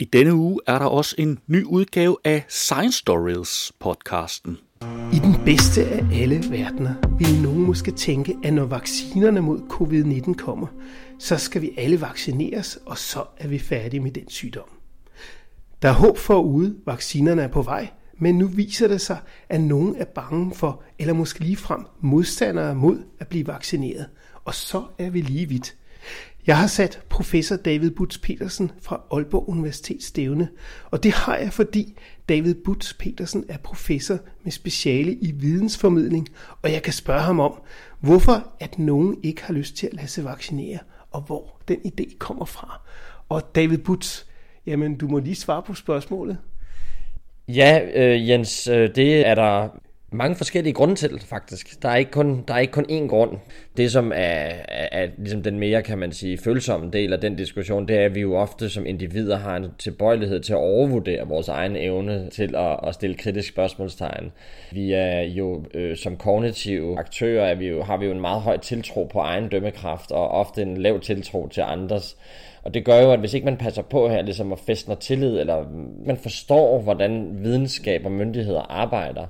I 0.00 0.04
denne 0.04 0.34
uge 0.34 0.60
er 0.66 0.78
der 0.78 0.86
også 0.86 1.14
en 1.18 1.38
ny 1.46 1.64
udgave 1.64 2.16
af 2.24 2.44
Science 2.48 2.98
Stories 2.98 3.72
podcasten. 3.80 4.58
I 5.12 5.18
den 5.18 5.36
bedste 5.44 5.84
af 5.84 6.06
alle 6.12 6.42
verdener 6.50 6.94
vil 7.18 7.42
nogen 7.42 7.62
måske 7.62 7.90
tænke, 7.90 8.36
at 8.44 8.54
når 8.54 8.64
vaccinerne 8.64 9.40
mod 9.40 9.58
covid-19 9.58 10.34
kommer, 10.34 10.66
så 11.18 11.36
skal 11.36 11.62
vi 11.62 11.70
alle 11.76 12.00
vaccineres, 12.00 12.78
og 12.86 12.98
så 12.98 13.24
er 13.38 13.48
vi 13.48 13.58
færdige 13.58 14.00
med 14.00 14.10
den 14.10 14.28
sygdom. 14.28 14.77
Der 15.82 15.88
er 15.88 15.92
håb 15.92 16.18
for 16.18 16.40
ude, 16.40 16.76
vaccinerne 16.86 17.42
er 17.42 17.48
på 17.48 17.62
vej, 17.62 17.88
men 18.18 18.38
nu 18.38 18.46
viser 18.46 18.88
det 18.88 19.00
sig, 19.00 19.18
at 19.48 19.60
nogen 19.60 19.96
er 19.96 20.04
bange 20.04 20.54
for, 20.54 20.82
eller 20.98 21.14
måske 21.14 21.40
ligefrem 21.40 21.84
modstandere 22.00 22.74
mod 22.74 23.02
at 23.18 23.28
blive 23.28 23.46
vaccineret. 23.46 24.06
Og 24.44 24.54
så 24.54 24.84
er 24.98 25.10
vi 25.10 25.20
lige 25.20 25.48
vidt. 25.48 25.76
Jeg 26.46 26.58
har 26.58 26.66
sat 26.66 27.00
professor 27.08 27.56
David 27.56 27.90
Butz 27.90 28.18
Petersen 28.18 28.70
fra 28.80 29.00
Aalborg 29.12 29.48
Universitet 29.48 30.02
stævne, 30.02 30.48
og 30.90 31.02
det 31.02 31.12
har 31.12 31.36
jeg, 31.36 31.52
fordi 31.52 31.98
David 32.28 32.54
Butz 32.54 32.92
Petersen 32.98 33.44
er 33.48 33.58
professor 33.58 34.18
med 34.44 34.52
speciale 34.52 35.12
i 35.12 35.30
vidensformidling, 35.30 36.28
og 36.62 36.72
jeg 36.72 36.82
kan 36.82 36.92
spørge 36.92 37.20
ham 37.20 37.40
om, 37.40 37.52
hvorfor 38.00 38.52
at 38.60 38.78
nogen 38.78 39.16
ikke 39.22 39.42
har 39.42 39.54
lyst 39.54 39.76
til 39.76 39.86
at 39.86 39.94
lade 39.94 40.08
sig 40.08 40.24
vaccinere, 40.24 40.78
og 41.10 41.20
hvor 41.20 41.60
den 41.68 41.76
idé 41.86 42.16
kommer 42.18 42.44
fra. 42.44 42.80
Og 43.28 43.54
David 43.54 43.78
Butz, 43.78 44.22
jamen 44.68 44.96
du 44.96 45.08
må 45.08 45.18
lige 45.18 45.34
svare 45.34 45.62
på 45.62 45.74
spørgsmålet. 45.74 46.38
Ja, 47.48 47.80
øh, 47.94 48.28
Jens, 48.28 48.68
øh, 48.68 48.94
det 48.94 49.26
er 49.26 49.34
der 49.34 49.68
mange 50.12 50.36
forskellige 50.36 50.74
grunde 50.74 50.94
til, 50.94 51.20
faktisk. 51.20 51.82
Der 51.82 51.88
er 51.88 51.96
ikke 51.96 52.10
kun, 52.10 52.44
der 52.48 52.54
er 52.54 52.58
ikke 52.58 52.72
kun 52.72 52.86
én 52.90 53.06
grund. 53.06 53.38
Det, 53.76 53.92
som 53.92 54.12
er, 54.12 54.14
er, 54.68 54.88
er 54.92 55.08
ligesom 55.18 55.42
den 55.42 55.58
mere, 55.58 55.82
kan 55.82 55.98
man 55.98 56.12
sige, 56.12 56.38
følsomme 56.38 56.90
del 56.90 57.12
af 57.12 57.20
den 57.20 57.36
diskussion, 57.36 57.88
det 57.88 57.96
er, 57.96 58.04
at 58.04 58.14
vi 58.14 58.20
jo 58.20 58.36
ofte 58.36 58.70
som 58.70 58.86
individer 58.86 59.36
har 59.36 59.56
en 59.56 59.66
tilbøjelighed 59.78 60.40
til 60.40 60.52
at 60.52 60.58
overvurdere 60.58 61.28
vores 61.28 61.48
egen 61.48 61.76
evne 61.76 62.30
til 62.30 62.54
at, 62.54 62.80
at 62.86 62.94
stille 62.94 63.16
kritisk 63.16 63.48
spørgsmålstegn. 63.48 64.32
Vi 64.72 64.92
er 64.92 65.20
jo 65.20 65.64
øh, 65.74 65.96
som 65.96 66.16
kognitive 66.16 66.98
aktører, 66.98 67.46
er 67.46 67.54
vi 67.54 67.68
jo, 67.68 67.82
har 67.82 67.96
vi 67.96 68.06
jo 68.06 68.12
en 68.12 68.20
meget 68.20 68.42
høj 68.42 68.58
tiltro 68.58 69.04
på 69.12 69.18
egen 69.18 69.48
dømmekraft, 69.48 70.10
og 70.10 70.28
ofte 70.28 70.62
en 70.62 70.76
lav 70.76 71.00
tiltro 71.00 71.48
til 71.48 71.60
andres. 71.60 72.16
Og 72.68 72.74
det 72.74 72.84
gør 72.84 73.00
jo, 73.02 73.12
at 73.12 73.18
hvis 73.18 73.34
ikke 73.34 73.44
man 73.44 73.56
passer 73.56 73.82
på 73.82 74.08
her, 74.08 74.22
ligesom 74.22 74.52
at 74.52 74.58
fæstne 74.58 74.94
tillid, 74.94 75.40
eller 75.40 75.64
man 76.06 76.16
forstår, 76.16 76.80
hvordan 76.80 77.38
videnskab 77.42 78.04
og 78.04 78.12
myndigheder 78.12 78.60
arbejder, 78.60 79.26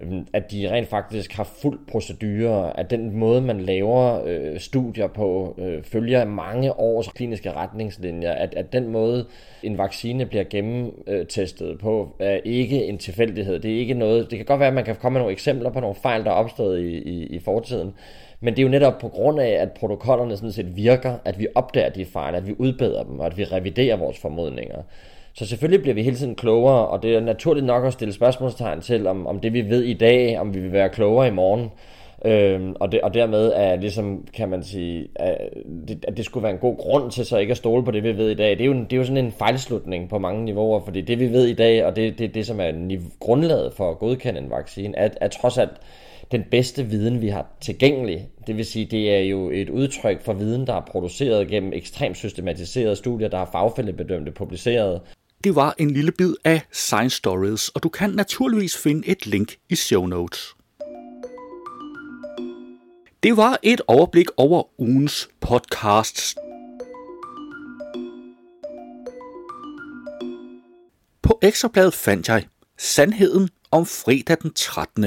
øhm, 0.00 0.26
at 0.32 0.50
de 0.50 0.70
rent 0.70 0.88
faktisk 0.88 1.32
har 1.32 1.44
fuld 1.44 1.78
procedure, 1.90 2.80
at 2.80 2.90
den 2.90 3.16
måde, 3.16 3.40
man 3.40 3.60
laver 3.60 4.22
øh, 4.26 4.60
studier 4.60 5.06
på, 5.06 5.54
øh, 5.58 5.82
følger 5.82 6.24
mange 6.24 6.72
års 6.72 7.08
kliniske 7.08 7.52
retningslinjer, 7.52 8.32
at, 8.32 8.54
at 8.54 8.72
den 8.72 8.88
måde, 8.88 9.26
en 9.62 9.78
vaccine 9.78 10.26
bliver 10.26 10.44
gennemtestet 10.44 11.78
på, 11.78 12.16
er 12.18 12.40
ikke 12.44 12.84
en 12.84 12.98
tilfældighed. 12.98 13.58
Det 13.58 13.74
er 13.74 13.78
ikke 13.78 13.94
noget, 13.94 14.30
det 14.30 14.38
kan 14.38 14.46
godt 14.46 14.60
være, 14.60 14.68
at 14.68 14.74
man 14.74 14.84
kan 14.84 14.96
komme 14.96 15.14
med 15.14 15.20
nogle 15.20 15.32
eksempler 15.32 15.70
på 15.70 15.80
nogle 15.80 15.96
fejl, 16.02 16.24
der 16.24 16.30
er 16.30 16.34
opstået 16.34 16.80
i, 16.80 16.98
i, 16.98 17.26
i 17.26 17.38
fortiden, 17.38 17.94
men 18.40 18.54
det 18.54 18.58
er 18.58 18.62
jo 18.62 18.68
netop 18.68 18.98
på 18.98 19.08
grund 19.08 19.40
af, 19.40 19.50
at 19.50 19.72
protokollerne 19.72 20.36
sådan 20.36 20.52
set 20.52 20.76
virker, 20.76 21.14
at 21.24 21.38
vi 21.38 21.46
opdager 21.54 21.88
de 21.88 22.04
fejl, 22.04 22.34
at 22.34 22.46
vi 22.46 22.54
udbedrer 22.58 23.02
dem, 23.02 23.20
og 23.20 23.26
at 23.26 23.36
vi 23.36 23.44
reviderer 23.44 23.96
vores 23.96 24.18
formodninger. 24.18 24.82
Så 25.34 25.46
selvfølgelig 25.46 25.82
bliver 25.82 25.94
vi 25.94 26.02
hele 26.02 26.16
tiden 26.16 26.34
klogere, 26.34 26.88
og 26.88 27.02
det 27.02 27.14
er 27.14 27.20
naturligt 27.20 27.66
nok 27.66 27.84
at 27.84 27.92
stille 27.92 28.14
spørgsmålstegn 28.14 28.80
til, 28.80 29.06
om, 29.06 29.26
om 29.26 29.40
det 29.40 29.52
vi 29.52 29.70
ved 29.70 29.82
i 29.82 29.94
dag, 29.94 30.38
om 30.38 30.54
vi 30.54 30.60
vil 30.60 30.72
være 30.72 30.88
klogere 30.88 31.28
i 31.28 31.30
morgen. 31.30 31.70
Øhm, 32.24 32.74
og, 32.80 32.92
det, 32.92 33.00
og 33.00 33.14
dermed 33.14 33.52
er 33.54 33.76
ligesom, 33.76 34.26
kan 34.34 34.48
man 34.48 34.62
sige, 34.62 35.08
at 35.14 35.38
det, 35.88 36.04
at 36.08 36.16
det 36.16 36.24
skulle 36.24 36.42
være 36.42 36.52
en 36.52 36.58
god 36.58 36.76
grund 36.76 37.10
til 37.10 37.26
så 37.26 37.38
ikke 37.38 37.50
at 37.50 37.56
stole 37.56 37.84
på 37.84 37.90
det, 37.90 38.02
vi 38.02 38.16
ved 38.16 38.30
i 38.30 38.34
dag. 38.34 38.50
Det 38.50 38.60
er 38.60 38.66
jo, 38.66 38.72
det 38.72 38.92
er 38.92 38.96
jo 38.96 39.04
sådan 39.04 39.24
en 39.24 39.32
fejlslutning 39.32 40.08
på 40.08 40.18
mange 40.18 40.44
niveauer, 40.44 40.80
fordi 40.80 41.00
det 41.00 41.20
vi 41.20 41.32
ved 41.32 41.46
i 41.46 41.54
dag, 41.54 41.84
og 41.84 41.96
det, 41.96 42.18
det, 42.18 42.34
det 42.34 42.46
som 42.46 42.60
er 42.60 42.72
grundlaget 43.20 43.72
for 43.72 43.90
at 43.90 43.98
godkende 43.98 44.40
en 44.40 44.50
vaccine, 44.50 44.98
er, 44.98 45.08
er 45.20 45.28
trods 45.28 45.58
alt 45.58 45.80
den 46.32 46.44
bedste 46.50 46.86
viden, 46.86 47.20
vi 47.20 47.28
har 47.28 47.46
tilgængelig. 47.60 48.28
Det 48.46 48.56
vil 48.56 48.64
sige, 48.64 48.84
det 48.84 49.14
er 49.14 49.20
jo 49.20 49.50
et 49.50 49.70
udtryk 49.70 50.22
for 50.22 50.32
viden, 50.32 50.66
der 50.66 50.74
er 50.74 50.84
produceret 50.90 51.48
gennem 51.48 51.72
ekstremt 51.72 52.16
systematiserede 52.16 52.96
studier, 52.96 53.28
der 53.28 53.38
er 53.38 53.46
fagfældebedømte 53.52 54.32
publiceret, 54.32 55.00
det 55.44 55.54
var 55.54 55.74
en 55.78 55.90
lille 55.90 56.12
bid 56.12 56.34
af 56.44 56.62
Science 56.72 57.16
Stories, 57.16 57.68
og 57.68 57.82
du 57.82 57.88
kan 57.88 58.10
naturligvis 58.10 58.76
finde 58.76 59.08
et 59.08 59.26
link 59.26 59.56
i 59.68 59.76
show 59.76 60.06
notes. 60.06 60.54
Det 63.22 63.36
var 63.36 63.58
et 63.62 63.80
overblik 63.86 64.26
over 64.36 64.80
ugens 64.80 65.28
podcasts. 65.40 66.36
På 71.22 71.38
Ekstrabladet 71.42 71.94
fandt 71.94 72.28
jeg 72.28 72.46
Sandheden 72.78 73.48
om 73.70 73.86
fredag 73.86 74.36
den 74.42 74.52
13. 74.52 75.06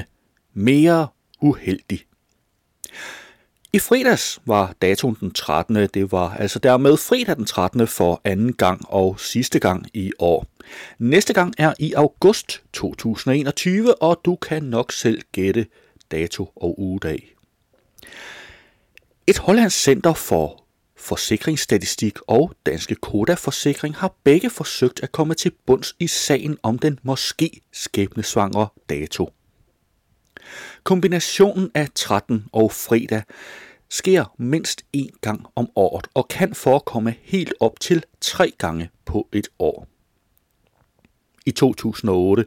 Mere 0.54 1.08
uheldig. 1.42 2.06
I 3.74 3.80
fredags 3.80 4.40
var 4.46 4.76
datoen 4.82 5.18
den 5.20 5.32
13. 5.32 5.76
Det 5.94 6.12
var 6.12 6.34
altså 6.34 6.60
dermed 6.60 6.98
fredag 6.98 7.36
den 7.36 7.46
13. 7.46 7.88
for 7.88 8.22
anden 8.24 8.54
gang 8.54 8.82
og 8.90 9.20
sidste 9.20 9.60
gang 9.60 9.86
i 9.94 10.12
år. 10.20 10.48
Næste 11.00 11.34
gang 11.34 11.54
er 11.58 11.74
i 11.80 11.94
august 11.94 12.62
2021, 12.74 14.02
og 14.02 14.22
du 14.26 14.36
kan 14.36 14.64
nok 14.64 14.92
selv 14.92 15.22
gætte 15.32 15.66
dato 16.12 16.52
og 16.56 16.80
ugedag. 16.80 17.36
Et 19.28 19.38
hollandsk 19.38 19.84
center 19.84 20.14
for 20.14 20.64
forsikringsstatistik 20.98 22.18
og 22.28 22.54
Danske 22.66 22.96
Koda 22.96 23.34
Forsikring 23.34 23.96
har 23.96 24.14
begge 24.24 24.50
forsøgt 24.50 25.04
at 25.04 25.12
komme 25.12 25.34
til 25.34 25.52
bunds 25.66 25.96
i 26.00 26.08
sagen 26.08 26.58
om 26.64 26.80
den 26.80 27.00
måske 27.04 27.62
skæbnesvangre 27.72 28.68
dato. 28.90 29.30
Kombinationen 30.84 31.72
af 31.74 31.88
13 31.96 32.46
og 32.52 32.72
fredag 32.72 33.24
sker 33.90 34.36
mindst 34.38 34.82
én 34.98 35.20
gang 35.22 35.46
om 35.56 35.70
året 35.76 36.08
og 36.14 36.28
kan 36.28 36.56
forekomme 36.56 37.16
helt 37.22 37.54
op 37.60 37.80
til 37.80 38.04
tre 38.22 38.54
gange 38.58 38.90
på 39.06 39.28
et 39.32 39.48
år. 39.60 39.88
I 41.46 41.52
2008 41.52 42.46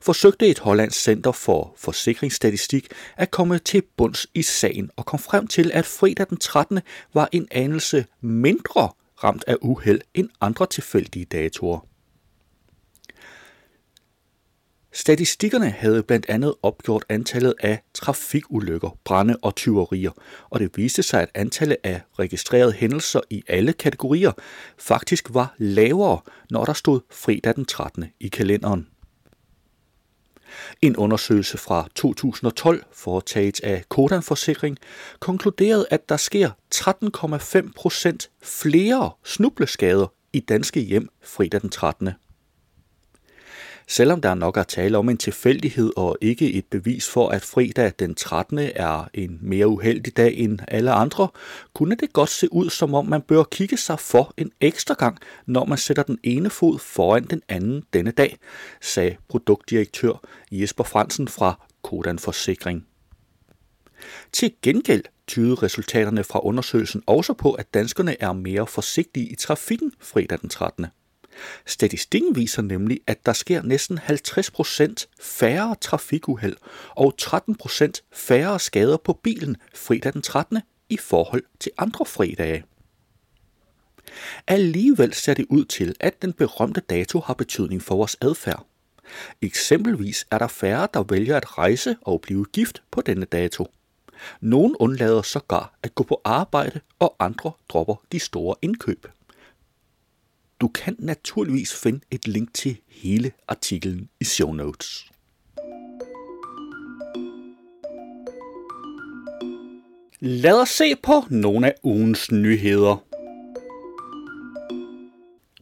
forsøgte 0.00 0.46
et 0.46 0.58
hollandsk 0.58 1.00
center 1.00 1.32
for 1.32 1.74
forsikringsstatistik 1.76 2.88
at 3.16 3.30
komme 3.30 3.58
til 3.58 3.82
bunds 3.96 4.26
i 4.34 4.42
sagen 4.42 4.90
og 4.96 5.06
kom 5.06 5.18
frem 5.18 5.46
til, 5.46 5.70
at 5.74 5.86
fredag 5.86 6.26
den 6.28 6.36
13. 6.36 6.80
var 7.14 7.28
en 7.32 7.48
anelse 7.50 8.06
mindre 8.20 8.90
ramt 9.24 9.44
af 9.46 9.56
uheld 9.60 10.00
end 10.14 10.28
andre 10.40 10.66
tilfældige 10.66 11.24
datoer. 11.24 11.86
Statistikkerne 14.92 15.70
havde 15.70 16.02
blandt 16.02 16.26
andet 16.28 16.54
opgjort 16.62 17.04
antallet 17.08 17.54
af 17.60 17.82
trafikulykker, 17.94 18.98
brænde 19.04 19.36
og 19.42 19.54
tyverier, 19.54 20.10
og 20.50 20.60
det 20.60 20.70
viste 20.76 21.02
sig, 21.02 21.22
at 21.22 21.30
antallet 21.34 21.76
af 21.84 22.00
registrerede 22.18 22.72
hændelser 22.72 23.20
i 23.30 23.42
alle 23.48 23.72
kategorier 23.72 24.32
faktisk 24.78 25.28
var 25.30 25.54
lavere, 25.58 26.20
når 26.50 26.64
der 26.64 26.72
stod 26.72 27.00
fredag 27.10 27.56
den 27.56 27.64
13. 27.64 28.04
i 28.20 28.28
kalenderen. 28.28 28.88
En 30.82 30.96
undersøgelse 30.96 31.58
fra 31.58 31.88
2012 31.94 32.84
foretaget 32.92 33.60
af 33.60 33.84
Kodan 33.88 34.22
Forsikring 34.22 34.78
konkluderede, 35.20 35.86
at 35.90 36.08
der 36.08 36.16
sker 36.16 36.50
13,5 36.74 37.72
procent 37.76 38.30
flere 38.42 39.10
snubleskader 39.24 40.06
i 40.32 40.40
danske 40.40 40.80
hjem 40.80 41.08
fredag 41.22 41.60
den 41.60 41.70
13. 41.70 42.10
Selvom 43.90 44.20
der 44.20 44.34
nok 44.34 44.56
er 44.56 44.62
tale 44.62 44.98
om 44.98 45.08
en 45.08 45.16
tilfældighed 45.16 45.92
og 45.96 46.18
ikke 46.20 46.52
et 46.52 46.64
bevis 46.66 47.08
for, 47.08 47.28
at 47.28 47.42
fredag 47.42 47.92
den 47.98 48.14
13. 48.14 48.58
er 48.58 49.08
en 49.14 49.38
mere 49.42 49.68
uheldig 49.68 50.16
dag 50.16 50.34
end 50.34 50.58
alle 50.68 50.92
andre, 50.92 51.28
kunne 51.74 51.94
det 51.94 52.12
godt 52.12 52.28
se 52.28 52.52
ud 52.52 52.70
som 52.70 52.94
om 52.94 53.06
man 53.06 53.22
bør 53.22 53.42
kigge 53.42 53.76
sig 53.76 54.00
for 54.00 54.34
en 54.36 54.52
ekstra 54.60 54.94
gang, 54.94 55.18
når 55.46 55.64
man 55.64 55.78
sætter 55.78 56.02
den 56.02 56.18
ene 56.22 56.50
fod 56.50 56.78
foran 56.78 57.24
den 57.24 57.42
anden 57.48 57.84
denne 57.92 58.10
dag, 58.10 58.38
sagde 58.80 59.16
produktdirektør 59.28 60.20
Jesper 60.52 60.84
Fransen 60.84 61.28
fra 61.28 61.66
Kodan 61.82 62.18
Forsikring. 62.18 62.86
Til 64.32 64.52
gengæld 64.62 65.04
tydede 65.26 65.54
resultaterne 65.54 66.24
fra 66.24 66.40
undersøgelsen 66.44 67.02
også 67.06 67.32
på, 67.32 67.52
at 67.52 67.74
danskerne 67.74 68.22
er 68.22 68.32
mere 68.32 68.66
forsigtige 68.66 69.26
i 69.28 69.34
trafikken 69.34 69.92
fredag 70.00 70.40
den 70.40 70.48
13. 70.48 70.86
Statistikken 71.66 72.36
viser 72.36 72.62
nemlig, 72.62 73.00
at 73.06 73.26
der 73.26 73.32
sker 73.32 73.62
næsten 73.62 73.98
50% 73.98 75.06
færre 75.20 75.76
trafikuheld 75.80 76.56
og 76.90 77.14
13% 77.22 77.92
færre 78.12 78.60
skader 78.60 78.96
på 78.96 79.12
bilen 79.12 79.56
fredag 79.74 80.12
den 80.12 80.22
13. 80.22 80.58
i 80.88 80.96
forhold 80.96 81.42
til 81.60 81.72
andre 81.78 82.06
fredage. 82.06 82.64
Alligevel 84.46 85.14
ser 85.14 85.34
det 85.34 85.46
ud 85.50 85.64
til, 85.64 85.94
at 86.00 86.22
den 86.22 86.32
berømte 86.32 86.80
dato 86.80 87.20
har 87.20 87.34
betydning 87.34 87.82
for 87.82 87.96
vores 87.96 88.16
adfærd. 88.20 88.66
Eksempelvis 89.42 90.26
er 90.30 90.38
der 90.38 90.48
færre, 90.48 90.88
der 90.94 91.02
vælger 91.02 91.36
at 91.36 91.58
rejse 91.58 91.96
og 92.02 92.20
blive 92.20 92.44
gift 92.52 92.82
på 92.90 93.00
denne 93.00 93.24
dato. 93.24 93.66
Nogle 94.40 94.80
undlader 94.80 95.22
sågar 95.22 95.74
at 95.82 95.94
gå 95.94 96.04
på 96.04 96.20
arbejde, 96.24 96.80
og 96.98 97.16
andre 97.18 97.52
dropper 97.68 97.94
de 98.12 98.20
store 98.20 98.54
indkøb. 98.62 99.06
Du 100.60 100.68
kan 100.68 100.96
naturligvis 100.98 101.74
finde 101.74 102.00
et 102.10 102.28
link 102.28 102.54
til 102.54 102.76
hele 102.88 103.32
artiklen 103.48 104.08
i 104.20 104.24
show 104.24 104.52
notes. 104.52 105.10
Lad 110.20 110.60
os 110.60 110.68
se 110.68 110.96
på 110.96 111.24
nogle 111.30 111.66
af 111.66 111.74
ugens 111.82 112.32
nyheder. 112.32 113.04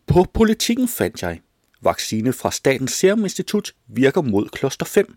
På 0.07 0.27
politikken 0.35 0.89
fandt 0.89 1.23
jeg, 1.23 1.41
vaccine 1.83 2.33
fra 2.33 2.51
Statens 2.51 2.93
Serum 2.93 3.25
Institut 3.25 3.75
virker 3.87 4.23
mod 4.23 4.49
kloster 4.49 4.87
5. 4.87 5.17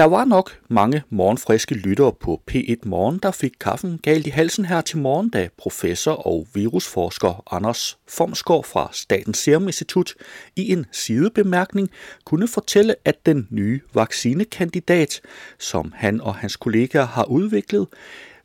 Der 0.00 0.06
var 0.06 0.24
nok 0.24 0.58
mange 0.68 1.02
morgenfriske 1.10 1.74
lyttere 1.74 2.12
på 2.12 2.42
P1 2.50 2.76
Morgen, 2.84 3.18
der 3.22 3.30
fik 3.30 3.52
kaffen 3.60 3.98
galt 4.02 4.26
i 4.26 4.30
halsen 4.30 4.64
her 4.64 4.80
til 4.80 4.98
morgen, 4.98 5.30
da 5.30 5.48
professor 5.58 6.12
og 6.12 6.46
virusforsker 6.54 7.54
Anders 7.54 7.98
Fomsgaard 8.08 8.64
fra 8.64 8.88
Statens 8.92 9.38
Serum 9.38 9.66
Institut 9.66 10.14
i 10.56 10.72
en 10.72 10.86
sidebemærkning 10.92 11.90
kunne 12.24 12.48
fortælle, 12.48 12.94
at 13.04 13.26
den 13.26 13.46
nye 13.50 13.80
vaccinekandidat, 13.94 15.20
som 15.58 15.92
han 15.96 16.20
og 16.20 16.34
hans 16.34 16.56
kollegaer 16.56 17.06
har 17.06 17.24
udviklet, 17.24 17.86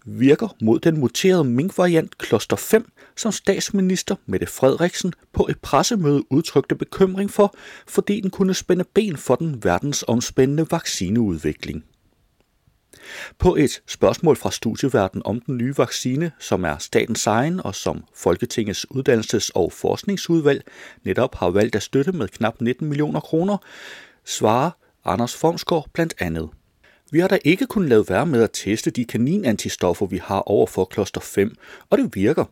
virker 0.06 0.56
mod 0.62 0.80
den 0.80 1.00
muterede 1.00 1.44
minkvariant 1.44 2.18
Kloster 2.18 2.56
5, 2.56 2.92
som 3.16 3.32
statsminister 3.32 4.16
Mette 4.26 4.46
Frederiksen 4.46 5.14
på 5.34 5.48
et 5.50 5.60
pressemøde 5.60 6.32
udtrykte 6.32 6.76
bekymring 6.76 7.32
for, 7.32 7.56
fordi 7.88 8.22
den 8.22 8.30
kunne 8.30 8.54
spænde 8.54 8.84
ben 8.94 9.18
for 9.18 9.36
den 9.36 9.64
verdensomspændende 9.64 10.68
vaccineudvikling. 10.72 11.84
På 13.40 13.56
et 13.56 13.82
spørgsmål 13.88 14.36
fra 14.36 14.52
studieverden 14.52 15.22
om 15.26 15.42
den 15.42 15.58
nye 15.58 15.78
vaccine, 15.78 16.32
som 16.40 16.64
er 16.64 16.78
statens 16.78 17.28
egen 17.28 17.60
og 17.60 17.76
som 17.76 18.04
Folketingets 18.16 18.86
uddannelses- 18.92 19.50
og 19.56 19.72
forskningsudvalg 19.72 20.64
netop 21.04 21.36
har 21.36 21.50
valgt 21.50 21.76
at 21.76 21.84
støtte 21.84 22.12
med 22.12 22.28
knap 22.28 22.62
19 22.62 22.88
millioner 22.88 23.20
kroner, 23.20 23.58
svarer 24.26 24.72
Anders 25.06 25.36
Formsgaard 25.36 25.90
blandt 25.94 26.14
andet. 26.20 26.50
Vi 27.12 27.20
har 27.20 27.28
da 27.28 27.38
ikke 27.46 27.66
kunnet 27.66 27.90
lade 27.90 28.06
være 28.10 28.26
med 28.26 28.44
at 28.44 28.50
teste 28.54 28.92
de 28.92 29.06
kaninantistoffer, 29.06 30.06
vi 30.06 30.18
har 30.18 30.40
over 30.40 30.68
for 30.68 30.86
kloster 30.86 31.22
5, 31.22 31.56
og 31.90 31.98
det 31.98 32.16
virker. 32.16 32.46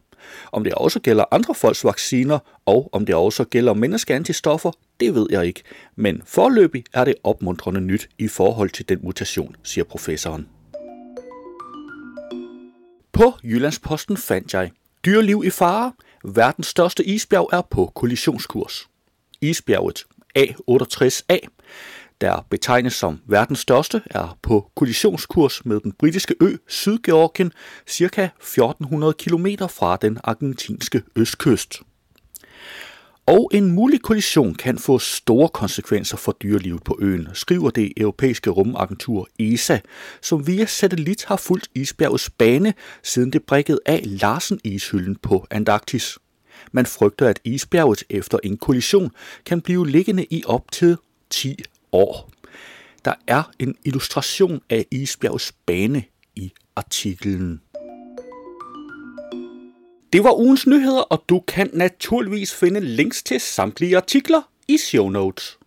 Om 0.51 0.63
det 0.63 0.73
også 0.73 0.99
gælder 0.99 1.25
andre 1.31 1.55
folks 1.55 1.85
vacciner, 1.85 2.39
og 2.65 2.89
om 2.91 3.05
det 3.05 3.15
også 3.15 3.43
gælder 3.43 3.73
menneskeantistoffer, 3.73 4.71
det 4.99 5.15
ved 5.15 5.27
jeg 5.29 5.45
ikke. 5.45 5.63
Men 5.95 6.21
forløbig 6.25 6.83
er 6.93 7.05
det 7.05 7.15
opmuntrende 7.23 7.81
nyt 7.81 8.09
i 8.17 8.27
forhold 8.27 8.69
til 8.69 8.89
den 8.89 8.99
mutation, 9.03 9.55
siger 9.63 9.83
professoren. 9.83 10.47
På 13.11 13.33
Jyllandsposten 13.43 14.17
fandt 14.17 14.53
jeg, 14.53 14.71
dyreliv 15.05 15.43
i 15.45 15.49
fare, 15.49 15.93
verdens 16.23 16.67
største 16.67 17.05
isbjerg 17.05 17.49
er 17.53 17.61
på 17.61 17.91
kollisionskurs. 17.95 18.87
Isbjerget 19.41 20.05
A68A 20.39 21.37
der 22.23 22.45
betegnes 22.49 22.93
som 22.93 23.19
verdens 23.25 23.59
største, 23.59 24.01
er 24.05 24.37
på 24.41 24.71
kollisionskurs 24.75 25.65
med 25.65 25.79
den 25.79 25.91
britiske 25.91 26.35
ø 26.41 26.55
Sydgeorgien, 26.67 27.51
ca. 27.89 28.29
1400 28.39 29.13
km 29.13 29.47
fra 29.69 29.97
den 29.97 30.19
argentinske 30.23 31.01
østkyst. 31.15 31.81
Og 33.25 33.51
en 33.53 33.71
mulig 33.71 34.01
kollision 34.01 34.55
kan 34.55 34.77
få 34.77 34.99
store 34.99 35.49
konsekvenser 35.49 36.17
for 36.17 36.31
dyrelivet 36.31 36.83
på 36.83 36.97
øen, 37.01 37.27
skriver 37.33 37.69
det 37.69 37.93
europæiske 37.97 38.49
rumagentur 38.49 39.27
ESA, 39.39 39.79
som 40.21 40.47
via 40.47 40.65
satellit 40.65 41.25
har 41.25 41.37
fulgt 41.37 41.67
isbjergets 41.75 42.29
bane, 42.29 42.73
siden 43.03 43.33
det 43.33 43.43
brækkede 43.43 43.79
af 43.85 44.01
Larsen-ishylden 44.05 45.15
på 45.15 45.47
Antarktis. 45.51 46.17
Man 46.71 46.85
frygter, 46.85 47.27
at 47.27 47.39
isbjerget 47.43 48.03
efter 48.09 48.37
en 48.43 48.57
kollision 48.57 49.11
kan 49.45 49.61
blive 49.61 49.89
liggende 49.89 50.25
i 50.29 50.43
op 50.45 50.71
til 50.71 50.97
10 51.29 51.63
år. 51.93 52.29
Der 53.05 53.13
er 53.27 53.43
en 53.59 53.75
illustration 53.85 54.61
af 54.69 54.85
isbjergs 54.91 55.51
bane 55.65 56.03
i 56.35 56.53
artiklen. 56.75 57.61
Det 60.13 60.23
var 60.23 60.39
ugens 60.39 60.67
nyheder, 60.67 61.01
og 61.01 61.23
du 61.29 61.39
kan 61.39 61.69
naturligvis 61.73 62.55
finde 62.55 62.79
links 62.79 63.23
til 63.23 63.39
samtlige 63.39 63.97
artikler 63.97 64.41
i 64.67 64.77
show 64.77 65.09
notes. 65.09 65.57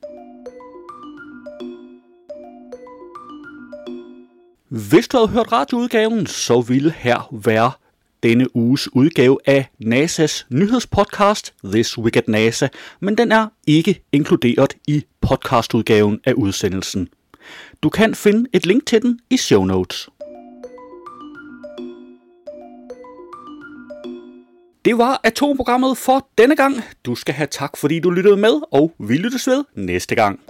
Hvis 4.68 5.08
du 5.08 5.16
havde 5.16 5.28
hørt 5.28 5.52
radioudgaven, 5.52 6.26
så 6.26 6.60
ville 6.60 6.90
her 6.90 7.28
være 7.32 7.72
denne 8.22 8.56
uges 8.56 8.94
udgave 8.94 9.38
af 9.46 9.68
NASA's 9.84 10.46
nyhedspodcast 10.50 11.54
This 11.64 11.98
Week 11.98 12.16
at 12.16 12.28
NASA, 12.28 12.68
men 13.00 13.18
den 13.18 13.32
er 13.32 13.46
ikke 13.66 14.02
inkluderet 14.12 14.76
i 14.86 15.04
podcastudgaven 15.26 16.20
af 16.24 16.32
udsendelsen. 16.32 17.08
Du 17.82 17.88
kan 17.88 18.14
finde 18.14 18.50
et 18.52 18.66
link 18.66 18.86
til 18.86 19.02
den 19.02 19.20
i 19.30 19.36
show 19.36 19.64
notes. 19.64 20.08
Det 24.84 24.98
var 24.98 25.20
atomprogrammet 25.24 25.98
for 25.98 26.28
denne 26.38 26.56
gang. 26.56 26.74
Du 27.04 27.14
skal 27.14 27.34
have 27.34 27.48
tak, 27.50 27.76
fordi 27.76 28.00
du 28.00 28.10
lyttede 28.10 28.36
med, 28.36 28.60
og 28.72 28.92
vi 28.98 29.16
lyttes 29.16 29.46
ved 29.46 29.64
næste 29.74 30.14
gang. 30.14 30.40